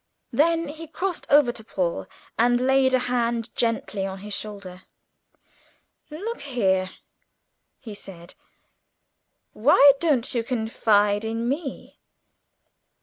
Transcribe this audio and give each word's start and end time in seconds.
Then 0.33 0.69
he 0.69 0.87
crossed 0.87 1.27
over 1.29 1.51
to 1.51 1.63
Paul 1.63 2.07
and 2.35 2.65
laid 2.65 2.95
a 2.95 3.05
hand 3.05 3.53
gently 3.55 4.03
on 4.03 4.17
his 4.25 4.33
shoulder. 4.33 4.81
"Look 6.09 6.41
here," 6.41 6.89
he 7.77 7.93
said: 7.93 8.33
"why 9.53 9.91
don't 9.99 10.33
you 10.33 10.43
confide 10.43 11.23
in 11.23 11.47
me? 11.47 11.99